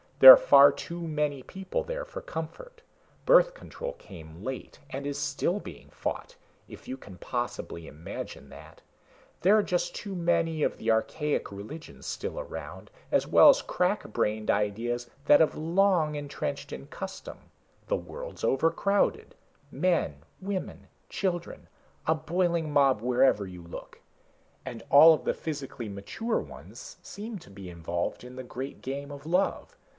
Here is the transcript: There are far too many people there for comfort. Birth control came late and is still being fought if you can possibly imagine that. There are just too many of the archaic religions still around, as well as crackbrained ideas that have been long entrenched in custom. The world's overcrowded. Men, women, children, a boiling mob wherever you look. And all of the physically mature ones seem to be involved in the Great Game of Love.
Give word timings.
There 0.17 0.33
are 0.33 0.37
far 0.37 0.71
too 0.71 0.99
many 1.07 1.41
people 1.43 1.83
there 1.83 2.05
for 2.05 2.21
comfort. 2.21 2.81
Birth 3.25 3.53
control 3.53 3.93
came 3.93 4.43
late 4.43 4.79
and 4.91 5.05
is 5.07 5.17
still 5.17 5.59
being 5.59 5.89
fought 5.89 6.35
if 6.67 6.87
you 6.87 6.95
can 6.95 7.17
possibly 7.17 7.87
imagine 7.87 8.49
that. 8.49 8.81
There 9.41 9.57
are 9.57 9.63
just 9.63 9.95
too 9.95 10.15
many 10.15 10.61
of 10.61 10.77
the 10.77 10.91
archaic 10.91 11.51
religions 11.51 12.05
still 12.05 12.39
around, 12.39 12.89
as 13.11 13.27
well 13.27 13.49
as 13.49 13.63
crackbrained 13.63 14.49
ideas 14.51 15.09
that 15.25 15.39
have 15.39 15.51
been 15.53 15.75
long 15.75 16.13
entrenched 16.15 16.71
in 16.71 16.87
custom. 16.87 17.37
The 17.87 17.97
world's 17.97 18.43
overcrowded. 18.43 19.35
Men, 19.71 20.23
women, 20.39 20.87
children, 21.09 21.67
a 22.07 22.13
boiling 22.15 22.71
mob 22.71 23.01
wherever 23.01 23.47
you 23.47 23.63
look. 23.63 23.99
And 24.65 24.83
all 24.89 25.13
of 25.13 25.25
the 25.25 25.33
physically 25.35 25.89
mature 25.89 26.39
ones 26.39 26.97
seem 27.01 27.37
to 27.39 27.49
be 27.51 27.69
involved 27.69 28.23
in 28.23 28.35
the 28.35 28.43
Great 28.43 28.81
Game 28.81 29.11
of 29.11 29.25
Love. 29.27 29.75